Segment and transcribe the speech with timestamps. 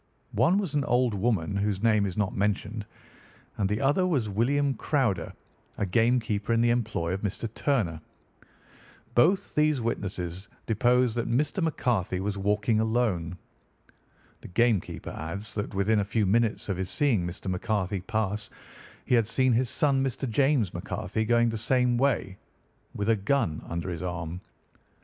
[0.33, 2.87] One was an old woman, whose name is not mentioned,
[3.59, 5.31] and the other was William Crowder,
[5.77, 7.47] a game keeper in the employ of Mr.
[7.53, 8.01] Turner.
[9.13, 11.61] Both these witnesses depose that Mr.
[11.61, 13.37] McCarthy was walking alone.
[14.39, 17.47] The game keeper adds that within a few minutes of his seeing Mr.
[17.47, 18.49] McCarthy pass
[19.05, 20.27] he had seen his son, Mr.
[20.27, 22.37] James McCarthy, going the same way
[22.95, 24.41] with a gun under his arm.